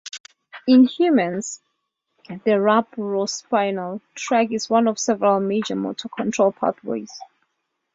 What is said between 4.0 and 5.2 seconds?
tract is one of